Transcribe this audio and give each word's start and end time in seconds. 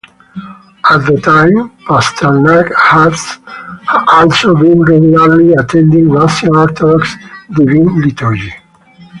At 0.91 1.05
the 1.05 1.21
time, 1.23 1.69
Pasternak 1.85 2.71
had 2.75 3.13
also 4.07 4.55
been 4.55 4.81
regularly 4.81 5.53
attending 5.53 6.09
Russian 6.09 6.55
Orthodox 6.55 7.13
Divine 7.55 8.01
Liturgy. 8.01 8.51